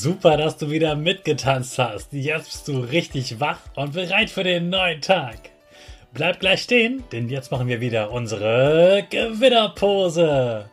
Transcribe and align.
Super, 0.00 0.36
dass 0.36 0.56
du 0.56 0.70
wieder 0.70 0.94
mitgetanzt 0.94 1.76
hast. 1.76 2.12
Jetzt 2.12 2.44
bist 2.44 2.68
du 2.68 2.78
richtig 2.78 3.40
wach 3.40 3.58
und 3.74 3.94
bereit 3.94 4.30
für 4.30 4.44
den 4.44 4.70
neuen 4.70 5.00
Tag. 5.00 5.50
Bleib 6.14 6.38
gleich 6.38 6.62
stehen, 6.62 7.02
denn 7.10 7.28
jetzt 7.28 7.50
machen 7.50 7.66
wir 7.66 7.80
wieder 7.80 8.12
unsere 8.12 9.04
Gewinnerpose. 9.10 10.70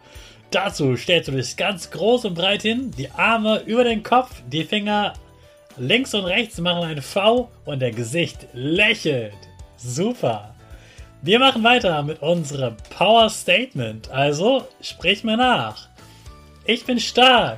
Dazu 0.51 0.95
stellst 0.95 1.29
du 1.29 1.31
dich 1.31 1.57
ganz 1.57 1.89
groß 1.89 2.25
und 2.25 2.35
breit 2.35 2.61
hin, 2.61 2.91
die 2.95 3.09
Arme 3.09 3.63
über 3.65 3.83
den 3.83 4.03
Kopf, 4.03 4.43
die 4.45 4.63
Finger 4.63 5.13
links 5.75 6.13
und 6.13 6.25
rechts 6.25 6.59
machen 6.59 6.83
ein 6.83 7.01
V 7.01 7.49
und 7.65 7.79
der 7.79 7.93
Gesicht 7.93 8.45
lächelt. 8.53 9.33
Super. 9.75 10.53
Wir 11.23 11.39
machen 11.39 11.63
weiter 11.63 12.03
mit 12.03 12.21
unserem 12.21 12.77
Power 12.95 13.31
Statement. 13.31 14.07
Also 14.11 14.67
sprich 14.81 15.23
mir 15.23 15.37
nach. 15.37 15.89
Ich 16.65 16.85
bin 16.85 16.99
stark. 16.99 17.57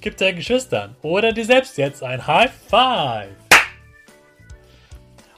Gib 0.00 0.16
deinen 0.16 0.36
Geschwistern 0.36 0.94
oder 1.02 1.32
dir 1.32 1.44
selbst 1.44 1.78
jetzt 1.78 2.02
ein 2.02 2.26
High 2.26 2.50
Five. 2.68 3.28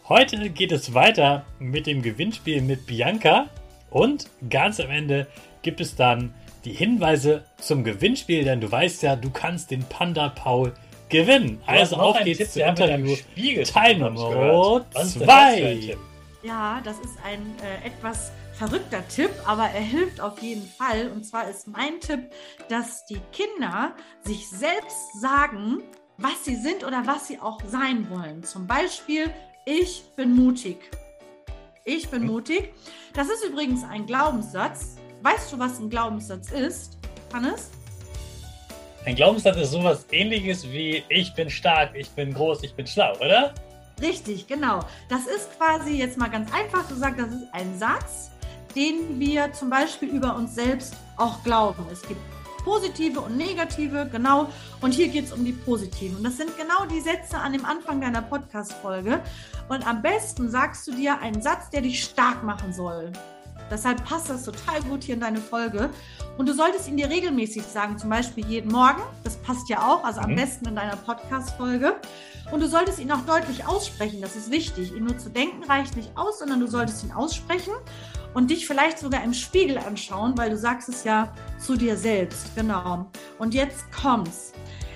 Heute 0.09 0.51
geht 0.51 0.73
es 0.73 0.95
weiter 0.95 1.45
mit 1.59 1.87
dem 1.87 2.03
Gewinnspiel 2.03 2.63
mit 2.63 2.87
Bianca 2.87 3.47
und 3.91 4.29
ganz 4.49 4.81
am 4.81 4.91
Ende 4.91 5.27
gibt 5.63 5.81
es 5.81 5.97
dann 5.97 6.35
die 6.65 6.73
Hinweise 6.73 7.45
zum 7.59 7.85
Gewinnspiel, 7.85 8.45
denn 8.45 8.61
du 8.61 8.71
weißt 8.71 9.03
ja, 9.03 9.17
du 9.17 9.31
kannst 9.31 9.71
den 9.71 9.85
Panda 9.85 10.31
Paul 10.31 10.75
gewinnen. 11.09 11.61
Du 11.67 11.73
also 11.73 11.97
auf 11.97 12.23
geht's 12.23 12.53
zum 12.53 12.63
Interview. 12.63 13.17
Teil 13.65 13.99
Nummer 13.99 14.85
2. 14.93 15.97
Ja, 16.43 16.81
das 16.85 16.99
ist 17.01 17.19
ein 17.25 17.41
äh, 17.63 17.87
etwas 17.87 18.33
verrückter 18.59 19.07
Tipp, 19.07 19.31
aber 19.47 19.65
er 19.65 19.81
hilft 19.81 20.21
auf 20.21 20.43
jeden 20.43 20.67
Fall. 20.69 21.11
Und 21.13 21.25
zwar 21.25 21.49
ist 21.49 21.69
mein 21.69 22.01
Tipp, 22.01 22.31
dass 22.69 23.07
die 23.07 23.21
Kinder 23.33 23.95
sich 24.25 24.49
selbst 24.51 25.21
sagen, 25.21 25.83
was 26.17 26.45
sie 26.45 26.57
sind 26.57 26.85
oder 26.85 27.07
was 27.07 27.29
sie 27.29 27.39
auch 27.39 27.61
sein 27.67 28.11
wollen. 28.11 28.43
Zum 28.43 28.67
Beispiel, 28.67 29.31
ich 29.65 30.03
bin 30.17 30.35
mutig. 30.35 30.79
Ich 31.85 32.09
bin 32.09 32.27
mutig. 32.27 32.75
Das 33.15 33.29
ist 33.29 33.45
übrigens 33.45 33.85
ein 33.85 34.07
Glaubenssatz. 34.07 34.97
Weißt 35.23 35.53
du, 35.53 35.59
was 35.59 35.79
ein 35.79 35.89
Glaubenssatz 35.89 36.51
ist, 36.51 36.99
Hannes? 37.33 37.71
Ein 39.05 39.15
Glaubenssatz 39.15 39.57
ist 39.57 39.71
sowas 39.71 40.05
ähnliches 40.11 40.69
wie 40.69 41.05
ich 41.09 41.33
bin 41.35 41.49
stark, 41.49 41.95
ich 41.95 42.11
bin 42.11 42.35
groß, 42.35 42.65
ich 42.65 42.75
bin 42.75 42.87
schlau, 42.87 43.15
oder? 43.17 43.55
Richtig, 44.01 44.47
genau. 44.47 44.81
Das 45.09 45.27
ist 45.27 45.57
quasi 45.57 45.93
jetzt 45.93 46.19
mal 46.19 46.29
ganz 46.29 46.53
einfach 46.53 46.89
gesagt, 46.89 47.19
das 47.19 47.29
ist 47.29 47.47
ein 47.53 47.79
Satz, 47.79 48.31
den 48.75 49.19
wir 49.19 49.53
zum 49.53 49.71
Beispiel 49.71 50.09
über 50.09 50.37
uns 50.37 50.55
selbst 50.55 50.95
auch 51.17 51.43
glauben. 51.43 51.85
Es 51.93 52.03
gibt 52.03 52.21
positive 52.65 53.21
und 53.21 53.37
negative, 53.37 54.09
genau. 54.11 54.49
Und 54.81 54.93
hier 54.93 55.09
geht 55.09 55.25
es 55.25 55.33
um 55.33 55.45
die 55.45 55.53
positiven. 55.53 56.19
Und 56.19 56.25
das 56.25 56.37
sind 56.37 56.51
genau 56.59 56.85
die 56.85 57.01
Sätze 57.01 57.39
an 57.39 57.53
dem 57.53 57.65
Anfang 57.65 58.01
deiner 58.01 58.23
Podcast-Folge. 58.23 59.21
Und 59.69 59.87
am 59.87 60.03
besten 60.03 60.51
sagst 60.51 60.87
du 60.87 60.93
dir 60.93 61.19
einen 61.21 61.41
Satz, 61.41 61.71
der 61.71 61.81
dich 61.81 62.03
stark 62.05 62.43
machen 62.43 62.73
soll. 62.73 63.13
Deshalb 63.71 64.03
passt 64.05 64.31
das 64.31 64.45
total 64.45 64.83
gut 64.83 65.05
hier 65.05 65.15
in 65.15 65.21
deine 65.21 65.41
Folge. 65.41 65.91
Und 66.37 66.49
du 66.49 66.55
solltest 66.55 66.89
ihn 66.89 66.97
dir 66.97 67.09
regelmäßig 67.09 67.63
sagen, 67.65 67.99
zum 67.99 68.11
Beispiel 68.11 68.47
jeden 68.47 68.71
Morgen. 68.71 69.03
Das 69.25 69.37
passt 69.37 69.69
ja 69.69 69.87
auch, 69.87 70.05
also 70.05 70.21
am 70.21 70.33
mhm. 70.33 70.37
besten 70.37 70.69
in 70.69 70.77
deiner 70.77 70.97
Podcast-Folge. 70.97 71.97
Und 72.51 72.61
du 72.61 72.69
solltest 72.69 72.99
ihn 72.99 73.13
auch 73.13 73.25
deutlich 73.27 73.67
aussprechen. 73.67 74.21
Das 74.23 74.37
ist 74.37 74.51
wichtig. 74.51 74.95
Ihn 74.95 75.05
nur 75.05 75.19
zu 75.19 75.31
denken 75.31 75.65
reicht 75.65 75.97
nicht 75.97 76.11
aus, 76.17 76.39
sondern 76.39 76.61
du 76.61 76.67
solltest 76.67 77.05
ihn 77.05 77.13
aussprechen 77.13 77.73
und 78.35 78.51
dich 78.51 78.67
vielleicht 78.67 78.99
sogar 78.99 79.23
im 79.25 79.35
Spiegel 79.35 79.79
anschauen, 79.79 80.37
weil 80.37 80.51
du 80.51 80.57
sagst 80.57 80.89
es 80.89 81.05
ja 81.05 81.33
zu 81.59 81.77
dir 81.77 81.97
selbst. 81.97 82.55
Genau. 82.55 83.11
Und 83.39 83.55
jetzt 83.55 83.91
kommt's. 83.93 84.53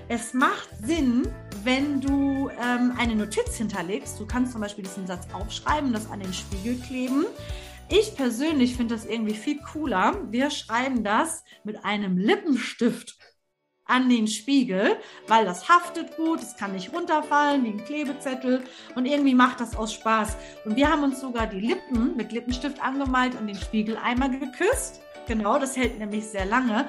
Es 0.09 0.35
macht 0.35 0.69
Sinn, 0.85 1.29
wenn 1.65 2.01
du 2.01 2.51
ähm, 2.51 2.93
eine 2.99 3.15
Notiz 3.15 3.57
hinterlegst. 3.57 4.19
Du 4.21 4.27
kannst 4.27 4.53
zum 4.53 4.61
Beispiel 4.61 4.85
diesen 4.85 5.07
Satz 5.07 5.27
aufschreiben, 5.33 5.93
das 5.93 6.11
an 6.11 6.21
den 6.21 6.33
Spiegel 6.35 6.77
kleben. 6.81 7.25
Ich 7.89 8.15
persönlich 8.17 8.77
finde 8.77 8.95
das 8.95 9.05
irgendwie 9.05 9.35
viel 9.35 9.59
cooler. 9.59 10.17
Wir 10.31 10.51
schreiben 10.51 11.05
das 11.05 11.45
mit 11.63 11.85
einem 11.85 12.17
Lippenstift 12.17 13.19
an 13.93 14.09
den 14.09 14.27
Spiegel, 14.27 14.97
weil 15.29 15.45
das 15.45 15.69
haftet 15.69 16.17
gut, 16.17 16.43
es 16.43 16.57
kann 16.57 16.73
nicht 16.73 16.93
runterfallen 16.95 17.63
wie 17.63 17.69
ein 17.69 17.85
Klebezettel 17.85 18.65
und 18.95 19.05
irgendwie 19.05 19.35
macht 19.35 19.61
das 19.61 19.77
aus 19.77 19.93
Spaß. 19.93 20.37
Und 20.65 20.77
wir 20.77 20.91
haben 20.91 21.05
uns 21.05 21.21
sogar 21.21 21.47
die 21.47 21.61
Lippen 21.61 22.17
mit 22.17 22.33
Lippenstift 22.33 22.83
angemalt 22.83 23.39
und 23.39 23.47
den 23.47 23.57
Spiegel 23.57 23.99
einmal 24.03 24.31
geküsst. 24.31 25.03
Genau, 25.29 25.59
das 25.59 25.77
hält 25.77 25.99
nämlich 25.99 26.25
sehr 26.25 26.47
lange. 26.47 26.87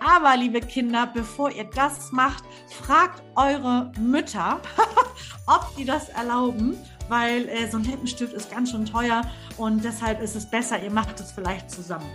Aber 0.00 0.36
liebe 0.38 0.60
Kinder, 0.60 1.10
bevor 1.12 1.50
ihr 1.50 1.68
das 1.74 2.12
macht, 2.12 2.44
fragt 2.80 3.22
eure 3.36 3.92
Mütter, 4.00 4.60
ob 5.46 5.76
die 5.76 5.84
das 5.84 6.08
erlauben, 6.08 6.78
weil 7.10 7.46
äh, 7.48 7.70
so 7.70 7.76
ein 7.76 7.84
Lippenstift 7.84 8.32
ist 8.32 8.50
ganz 8.50 8.70
schön 8.70 8.86
teuer 8.86 9.20
und 9.58 9.84
deshalb 9.84 10.22
ist 10.22 10.34
es 10.34 10.48
besser, 10.48 10.82
ihr 10.82 10.90
macht 10.90 11.20
es 11.20 11.30
vielleicht 11.30 11.70
zusammen. 11.70 12.08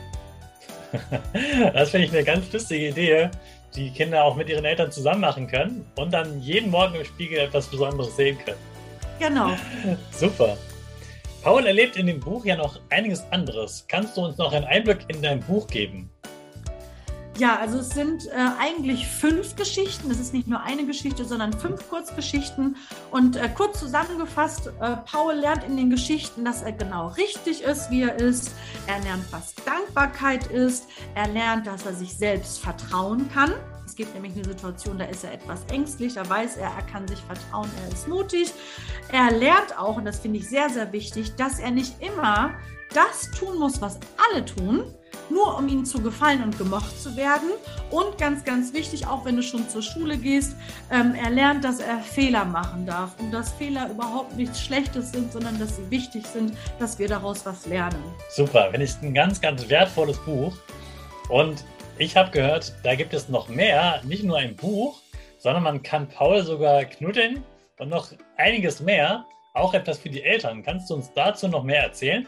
Das 1.74 1.90
finde 1.90 2.06
ich 2.06 2.14
eine 2.14 2.24
ganz 2.24 2.52
lustige 2.54 2.90
Idee 2.90 3.30
die 3.76 3.92
Kinder 3.92 4.24
auch 4.24 4.36
mit 4.36 4.50
ihren 4.50 4.66
Eltern 4.66 4.92
zusammen 4.92 5.22
machen 5.22 5.48
können 5.48 5.86
und 5.96 6.12
dann 6.14 6.42
jeden 6.42 6.72
Morgen 6.72 6.96
im 6.96 7.06
Spiegel 7.06 7.40
etwas 7.40 7.68
Besonderes 7.68 8.16
sehen 8.16 8.38
können. 8.46 8.58
Genau. 9.20 9.52
Super. 10.12 10.58
Paul 11.44 11.66
erlebt 11.66 11.98
in 11.98 12.08
dem 12.08 12.20
Buch 12.20 12.46
ja 12.46 12.56
noch 12.56 12.80
einiges 12.90 13.24
anderes. 13.32 13.86
Kannst 13.88 14.16
du 14.16 14.22
uns 14.22 14.38
noch 14.38 14.54
einen 14.54 14.66
Einblick 14.66 15.00
in 15.10 15.22
dein 15.22 15.42
Buch 15.42 15.68
geben? 15.68 16.10
Ja, 17.40 17.58
also 17.58 17.80
es 17.80 17.90
sind 17.90 18.28
äh, 18.28 18.32
eigentlich 18.60 19.08
fünf 19.08 19.56
Geschichten. 19.56 20.12
Es 20.12 20.20
ist 20.20 20.34
nicht 20.34 20.48
nur 20.48 20.62
eine 20.62 20.86
Geschichte, 20.86 21.26
sondern 21.26 21.52
fünf 21.52 21.90
Kurzgeschichten. 21.90 22.76
Und 23.10 23.38
äh, 23.38 23.50
kurz 23.50 23.80
zusammengefasst, 23.80 24.68
äh, 24.68 24.98
Paul 25.12 25.34
lernt 25.34 25.64
in 25.64 25.76
den 25.76 25.90
Geschichten, 25.90 26.46
dass 26.46 26.62
er 26.62 26.74
genau 26.74 27.08
richtig 27.08 27.64
ist, 27.64 27.90
wie 27.90 28.04
er 28.04 28.20
ist. 28.20 28.52
Er 28.86 29.00
lernt, 29.00 29.26
was 29.32 29.56
Dankbarkeit 29.66 30.46
ist. 30.48 30.88
Er 31.16 31.28
lernt, 31.28 31.66
dass 31.66 31.88
er 31.88 31.96
sich 31.96 32.16
selbst 32.16 32.60
vertrauen 32.60 33.28
kann. 33.34 33.52
Es 33.84 33.96
gibt 33.96 34.14
nämlich 34.14 34.34
eine 34.34 34.46
Situation, 34.46 35.00
da 35.00 35.06
ist 35.06 35.24
er 35.24 35.34
etwas 35.34 35.66
ängstlich, 35.72 36.14
da 36.14 36.28
weiß 36.28 36.58
er, 36.58 36.70
er 36.70 36.82
kann 36.84 37.08
sich 37.08 37.20
vertrauen, 37.20 37.70
er 37.84 37.94
ist 37.94 38.08
mutig. 38.08 38.52
Er 39.12 39.32
lernt 39.32 39.78
auch, 39.78 39.98
und 39.98 40.06
das 40.06 40.20
finde 40.20 40.40
ich 40.40 40.50
sehr, 40.50 40.70
sehr 40.70 40.92
wichtig, 40.94 41.36
dass 41.36 41.60
er 41.60 41.72
nicht 41.72 42.02
immer 42.02 42.52
das 42.94 43.30
tun 43.32 43.60
muss, 43.60 43.82
was 43.82 44.00
alle 44.32 44.46
tun, 44.46 44.86
nur 45.30 45.58
um 45.58 45.68
ihnen 45.68 45.86
zu 45.86 46.02
gefallen 46.02 46.44
und 46.44 46.58
gemocht 46.58 47.02
zu 47.02 47.16
werden. 47.16 47.50
Und 47.92 48.18
ganz, 48.18 48.44
ganz 48.44 48.74
wichtig, 48.74 49.08
auch 49.08 49.26
wenn 49.26 49.36
du 49.36 49.44
schon 49.44 49.68
zur 49.70 49.82
Schule 49.82 50.18
gehst, 50.18 50.56
ähm, 50.92 51.16
er 51.16 51.30
lernt, 51.30 51.64
dass 51.64 51.80
er 51.80 52.00
Fehler 52.00 52.46
machen 52.46 52.86
darf 52.86 53.12
und 53.20 53.32
dass 53.32 53.52
Fehler 53.54 53.90
überhaupt 53.90 54.36
nichts 54.36 54.62
Schlechtes 54.62 55.12
sind, 55.12 55.32
sondern 55.32 55.60
dass 55.60 55.78
sie 55.78 55.90
wichtig 55.90 56.26
sind, 56.26 56.54
dass 56.80 57.00
wir 57.00 57.08
daraus 57.08 57.46
was 57.46 57.66
lernen. 57.66 58.04
Super, 58.36 58.70
wenn 58.72 58.82
ich 58.82 58.94
ein 59.02 59.14
ganz, 59.14 59.40
ganz 59.42 59.68
wertvolles 59.70 60.18
Buch 60.20 60.54
und 61.30 61.64
ich 61.98 62.18
habe 62.18 62.32
gehört, 62.32 62.74
da 62.84 62.96
gibt 62.96 63.14
es 63.14 63.30
noch 63.30 63.50
mehr, 63.50 64.02
nicht 64.04 64.24
nur 64.24 64.38
ein 64.38 64.56
Buch, 64.56 65.00
sondern 65.38 65.64
man 65.64 65.84
kann 65.84 66.08
Paul 66.08 66.44
sogar 66.44 66.86
knuddeln 66.86 67.44
und 67.78 67.90
noch 67.90 68.10
einiges 68.38 68.80
mehr, 68.80 69.26
auch 69.54 69.74
etwas 69.74 70.00
für 70.00 70.10
die 70.10 70.24
Eltern. 70.24 70.64
Kannst 70.64 70.90
du 70.90 70.96
uns 70.96 71.12
dazu 71.14 71.48
noch 71.48 71.64
mehr 71.64 71.84
erzählen? 71.84 72.28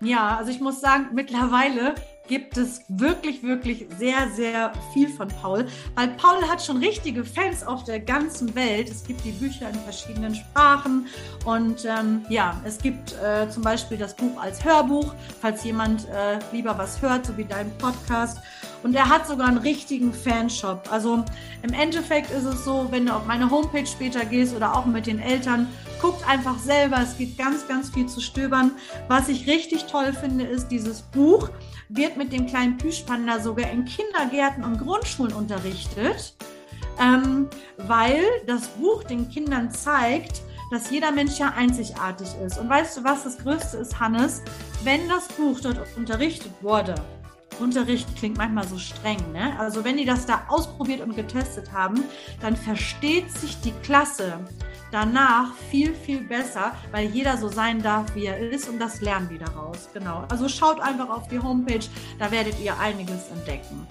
Ja, 0.00 0.36
also 0.36 0.50
ich 0.50 0.60
muss 0.60 0.80
sagen, 0.80 1.08
mittlerweile 1.14 1.94
gibt 2.28 2.56
es 2.56 2.82
wirklich, 2.88 3.42
wirklich 3.42 3.86
sehr, 3.98 4.28
sehr 4.34 4.72
viel 4.92 5.08
von 5.08 5.28
Paul, 5.28 5.66
weil 5.94 6.08
Paul 6.08 6.42
hat 6.48 6.62
schon 6.62 6.78
richtige 6.78 7.24
Fans 7.24 7.66
auf 7.66 7.84
der 7.84 8.00
ganzen 8.00 8.54
Welt. 8.54 8.90
Es 8.90 9.04
gibt 9.04 9.24
die 9.24 9.30
Bücher 9.30 9.68
in 9.68 9.78
verschiedenen 9.80 10.34
Sprachen 10.34 11.06
und 11.44 11.84
ähm, 11.84 12.24
ja, 12.28 12.60
es 12.64 12.78
gibt 12.78 13.14
äh, 13.22 13.48
zum 13.48 13.62
Beispiel 13.62 13.96
das 13.96 14.14
Buch 14.14 14.40
als 14.40 14.64
Hörbuch, 14.64 15.14
falls 15.40 15.64
jemand 15.64 16.06
äh, 16.08 16.38
lieber 16.52 16.76
was 16.76 17.00
hört, 17.00 17.26
so 17.26 17.36
wie 17.36 17.44
dein 17.44 17.70
Podcast. 17.78 18.38
Und 18.82 18.94
er 18.94 19.08
hat 19.08 19.26
sogar 19.26 19.48
einen 19.48 19.58
richtigen 19.58 20.12
Fanshop. 20.12 20.92
Also 20.92 21.24
im 21.62 21.72
Endeffekt 21.72 22.30
ist 22.30 22.44
es 22.44 22.64
so, 22.64 22.86
wenn 22.90 23.06
du 23.06 23.14
auf 23.14 23.26
meine 23.26 23.50
Homepage 23.50 23.86
später 23.86 24.24
gehst 24.24 24.54
oder 24.54 24.76
auch 24.76 24.86
mit 24.86 25.06
den 25.06 25.18
Eltern, 25.18 25.68
guckt 26.06 26.28
einfach 26.28 26.58
selber. 26.58 26.98
Es 27.02 27.18
gibt 27.18 27.36
ganz, 27.36 27.66
ganz 27.66 27.90
viel 27.90 28.06
zu 28.06 28.20
stöbern. 28.20 28.70
Was 29.08 29.28
ich 29.28 29.48
richtig 29.48 29.86
toll 29.86 30.12
finde, 30.12 30.44
ist 30.44 30.68
dieses 30.68 31.02
Buch 31.02 31.50
wird 31.88 32.16
mit 32.16 32.32
dem 32.32 32.46
kleinen 32.46 32.76
Plüschpanda 32.76 33.40
sogar 33.40 33.70
in 33.70 33.84
Kindergärten 33.84 34.62
und 34.62 34.78
Grundschulen 34.78 35.32
unterrichtet, 35.32 36.36
ähm, 37.00 37.48
weil 37.76 38.22
das 38.46 38.68
Buch 38.68 39.02
den 39.02 39.28
Kindern 39.28 39.70
zeigt, 39.72 40.42
dass 40.70 40.90
jeder 40.90 41.10
Mensch 41.10 41.38
ja 41.38 41.52
einzigartig 41.56 42.28
ist. 42.44 42.58
Und 42.58 42.68
weißt 42.68 42.98
du, 42.98 43.04
was 43.04 43.24
das 43.24 43.38
Größte 43.38 43.78
ist, 43.78 43.98
Hannes? 43.98 44.42
Wenn 44.84 45.08
das 45.08 45.26
Buch 45.28 45.58
dort 45.60 45.80
unterrichtet 45.96 46.52
wurde, 46.60 46.94
Unterricht 47.58 48.14
klingt 48.16 48.36
manchmal 48.36 48.66
so 48.68 48.78
streng, 48.78 49.18
ne? 49.32 49.58
Also 49.58 49.82
wenn 49.82 49.96
die 49.96 50.04
das 50.04 50.26
da 50.26 50.44
ausprobiert 50.48 51.00
und 51.00 51.16
getestet 51.16 51.72
haben, 51.72 52.04
dann 52.40 52.54
versteht 52.54 53.30
sich 53.32 53.60
die 53.60 53.72
Klasse 53.82 54.38
danach 54.96 55.54
viel, 55.70 55.94
viel 55.94 56.22
besser, 56.22 56.74
weil 56.90 57.04
jeder 57.08 57.36
so 57.36 57.48
sein 57.48 57.82
darf, 57.82 58.14
wie 58.14 58.24
er 58.24 58.38
ist 58.38 58.66
und 58.66 58.78
das 58.78 59.02
lernen 59.02 59.28
die 59.30 59.36
daraus. 59.36 59.90
Genau. 59.92 60.24
Also 60.30 60.48
schaut 60.48 60.80
einfach 60.80 61.10
auf 61.10 61.28
die 61.28 61.38
Homepage, 61.38 61.84
da 62.18 62.30
werdet 62.30 62.58
ihr 62.64 62.78
einiges 62.78 63.28
entdecken. 63.28 63.86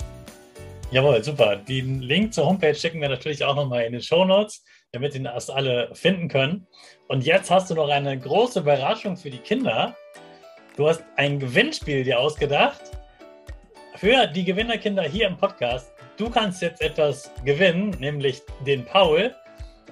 Jawohl, 0.89 1.23
super. 1.23 1.57
Den 1.57 2.01
Link 2.01 2.33
zur 2.33 2.47
Homepage 2.47 2.73
schicken 2.73 3.01
wir 3.01 3.09
natürlich 3.09 3.43
auch 3.45 3.55
nochmal 3.55 3.83
in 3.83 3.91
den 3.91 4.01
Show 4.01 4.25
Notes, 4.25 4.63
damit 4.93 5.13
ihr 5.13 5.21
das 5.21 5.51
alle 5.51 5.91
finden 5.93 6.27
können. 6.27 6.65
Und 7.07 7.23
jetzt 7.23 7.51
hast 7.51 7.69
du 7.69 7.75
noch 7.75 7.89
eine 7.89 8.19
große 8.19 8.61
Überraschung 8.61 9.15
für 9.15 9.29
die 9.29 9.37
Kinder. 9.37 9.95
Du 10.77 10.87
hast 10.87 11.03
ein 11.17 11.37
Gewinnspiel 11.37 12.03
dir 12.03 12.19
ausgedacht 12.19 12.81
für 13.95 14.25
die 14.25 14.43
Gewinnerkinder 14.43 15.03
hier 15.03 15.27
im 15.27 15.37
Podcast. 15.37 15.91
Du 16.17 16.31
kannst 16.31 16.63
jetzt 16.63 16.81
etwas 16.81 17.31
gewinnen, 17.43 17.91
nämlich 17.99 18.41
den 18.65 18.85
Paul. 18.85 19.35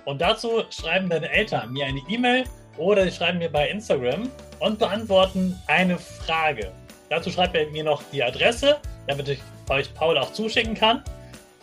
Und 0.05 0.21
dazu 0.21 0.63
schreiben 0.69 1.09
deine 1.09 1.29
Eltern 1.29 1.71
mir 1.71 1.85
eine 1.85 2.01
E-Mail 2.09 2.43
oder 2.77 3.03
sie 3.05 3.11
schreiben 3.11 3.37
mir 3.37 3.49
bei 3.49 3.69
Instagram 3.69 4.29
und 4.59 4.79
beantworten 4.79 5.59
eine 5.67 5.97
Frage. 5.97 6.71
Dazu 7.09 7.29
schreibt 7.29 7.55
er 7.55 7.69
mir 7.69 7.83
noch 7.83 8.01
die 8.11 8.23
Adresse, 8.23 8.77
damit 9.07 9.29
ich 9.29 9.39
euch 9.69 9.93
Paul 9.93 10.17
auch 10.17 10.33
zuschicken 10.33 10.73
kann. 10.73 11.03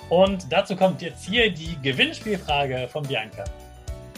Und 0.09 0.47
dazu 0.51 0.75
kommt 0.75 1.03
jetzt 1.03 1.25
hier 1.25 1.51
die 1.51 1.77
Gewinnspielfrage 1.83 2.89
von 2.89 3.05
Bianca. 3.05 3.45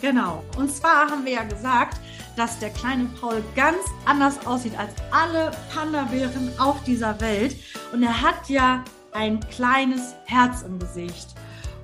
Genau. 0.00 0.42
Und 0.56 0.70
zwar 0.70 1.08
haben 1.08 1.24
wir 1.24 1.32
ja 1.32 1.44
gesagt, 1.44 1.98
dass 2.36 2.58
der 2.58 2.70
kleine 2.70 3.04
Paul 3.20 3.42
ganz 3.54 3.78
anders 4.04 4.44
aussieht 4.46 4.76
als 4.78 4.92
alle 5.10 5.52
Panda-Bären 5.72 6.52
auf 6.58 6.82
dieser 6.84 7.20
Welt. 7.20 7.56
Und 7.92 8.02
er 8.02 8.20
hat 8.20 8.48
ja 8.48 8.84
ein 9.12 9.40
kleines 9.48 10.14
Herz 10.24 10.62
im 10.62 10.78
Gesicht. 10.78 11.28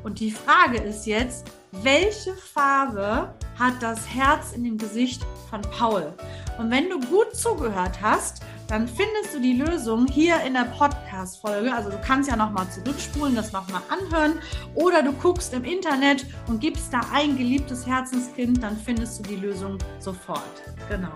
Und 0.02 0.20
die 0.20 0.30
Frage 0.30 0.78
ist 0.78 1.06
jetzt, 1.06 1.46
welche 1.72 2.34
Farbe 2.34 3.34
hat 3.58 3.74
das 3.80 4.08
Herz 4.08 4.52
in 4.52 4.64
dem 4.64 4.78
Gesicht 4.78 5.22
von 5.50 5.60
Paul? 5.62 6.12
Und 6.58 6.70
wenn 6.70 6.88
du 6.88 6.98
gut 7.00 7.36
zugehört 7.36 8.00
hast, 8.00 8.42
dann 8.68 8.86
findest 8.86 9.34
du 9.34 9.40
die 9.40 9.54
Lösung 9.54 10.06
hier 10.06 10.40
in 10.46 10.54
der 10.54 10.64
Podcast-Folge. 10.76 11.72
Also 11.72 11.90
du 11.90 11.98
kannst 12.04 12.28
ja 12.30 12.36
nochmal 12.36 12.66
zurückspulen, 12.70 13.34
das 13.34 13.52
nochmal 13.52 13.82
anhören. 13.88 14.40
Oder 14.74 15.02
du 15.02 15.12
guckst 15.12 15.54
im 15.54 15.64
Internet 15.64 16.26
und 16.46 16.60
gibst 16.60 16.92
da 16.92 17.00
ein 17.12 17.36
geliebtes 17.36 17.86
Herzenskind, 17.86 18.62
dann 18.62 18.76
findest 18.76 19.18
du 19.18 19.22
die 19.28 19.36
Lösung 19.36 19.78
sofort. 20.00 20.42
Genau. 20.88 21.12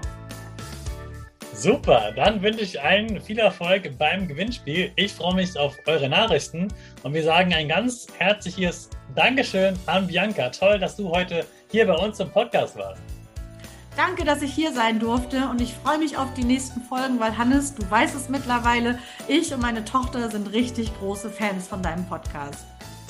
Super, 1.55 2.13
dann 2.17 2.43
wünsche 2.43 2.63
ich 2.63 2.81
allen 2.81 3.21
viel 3.21 3.39
Erfolg 3.39 3.97
beim 3.99 4.27
Gewinnspiel. 4.27 4.91
Ich 4.97 5.13
freue 5.13 5.35
mich 5.35 5.57
auf 5.59 5.77
eure 5.87 6.09
Nachrichten 6.09 6.69
und 7.03 7.13
wir 7.13 7.23
sagen 7.23 7.53
ein 7.53 7.69
ganz 7.69 8.07
herzliches 8.19 8.89
Dankeschön 9.15 9.79
an 9.87 10.07
Bianca. 10.07 10.49
Toll, 10.49 10.79
dass 10.79 10.97
du 10.97 11.11
heute 11.11 11.45
hier 11.71 11.87
bei 11.87 11.95
uns 11.95 12.21
im 12.21 12.31
Podcast 12.31 12.77
warst. 12.77 13.03
Danke, 13.97 14.25
dass 14.25 14.41
ich 14.41 14.55
hier 14.55 14.73
sein 14.73 14.99
durfte 14.99 15.49
und 15.51 15.61
ich 15.61 15.75
freue 15.75 15.99
mich 15.99 16.17
auf 16.17 16.33
die 16.35 16.45
nächsten 16.45 16.81
Folgen, 16.81 17.21
weil 17.21 17.37
Hannes, 17.37 17.75
du 17.75 17.89
weißt 17.91 18.15
es 18.15 18.31
mittlerweile, 18.31 18.99
ich 19.29 19.53
und 19.53 19.61
meine 19.61 19.85
Tochter 19.85 20.31
sind 20.31 20.53
richtig 20.53 20.91
große 20.99 21.29
Fans 21.29 21.69
von 21.69 21.83
deinem 21.83 22.07
Podcast. 22.07 22.65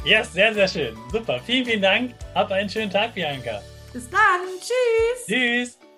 Ja, 0.04 0.18
yes, 0.18 0.32
sehr, 0.32 0.52
sehr 0.52 0.66
schön. 0.66 0.96
Super. 1.12 1.38
Vielen, 1.46 1.64
vielen 1.64 1.82
Dank. 1.82 2.14
Hab 2.34 2.50
einen 2.50 2.68
schönen 2.68 2.90
Tag, 2.90 3.14
Bianca. 3.14 3.62
Bis 3.92 4.10
dann. 4.10 4.20
Tschüss. 4.58 5.26
Tschüss. 5.26 5.91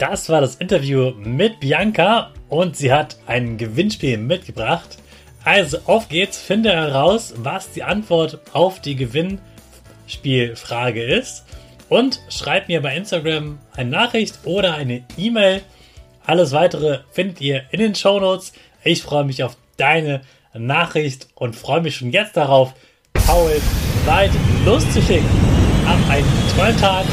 Das 0.00 0.28
war 0.30 0.40
das 0.40 0.56
Interview 0.56 1.12
mit 1.18 1.60
Bianca 1.60 2.32
und 2.48 2.74
sie 2.74 2.90
hat 2.90 3.18
ein 3.26 3.58
Gewinnspiel 3.58 4.16
mitgebracht. 4.16 4.96
Also 5.44 5.76
auf 5.84 6.08
geht's, 6.08 6.38
finde 6.38 6.72
heraus, 6.72 7.34
was 7.36 7.72
die 7.72 7.82
Antwort 7.82 8.38
auf 8.54 8.80
die 8.80 8.96
Gewinnspielfrage 8.96 11.04
ist 11.04 11.44
und 11.90 12.18
schreib 12.30 12.68
mir 12.68 12.80
bei 12.80 12.96
Instagram 12.96 13.58
eine 13.76 13.90
Nachricht 13.90 14.38
oder 14.44 14.72
eine 14.72 15.04
E-Mail. 15.18 15.60
Alles 16.24 16.52
weitere 16.52 17.00
findet 17.10 17.42
ihr 17.42 17.64
in 17.70 17.80
den 17.80 17.94
Show 17.94 18.20
Notes. 18.20 18.54
Ich 18.82 19.02
freue 19.02 19.24
mich 19.24 19.44
auf 19.44 19.58
deine 19.76 20.22
Nachricht 20.54 21.28
und 21.34 21.54
freue 21.54 21.82
mich 21.82 21.96
schon 21.96 22.10
jetzt 22.10 22.38
darauf, 22.38 22.72
Paul 23.12 23.60
bald 24.06 24.32
loszuschicken. 24.64 25.28
Hab 25.84 25.98
einen 26.08 26.24
tollen 26.56 26.78
Tag 26.78 27.04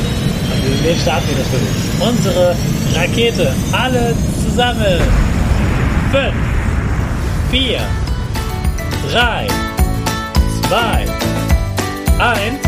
wir 0.88 0.96
starten 0.96 1.27
wir 1.27 1.38
natürlich. 1.38 1.75
Unsere 2.00 2.56
Rakete, 2.96 3.53
alle 3.74 4.15
zusammen. 4.41 5.01
5, 6.13 6.34
4, 7.51 7.79
3, 9.12 9.48
2, 10.70 11.06
1, 12.20 12.60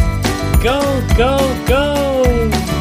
go, 0.62 0.80
go, 1.18 1.38
go! 1.66 2.79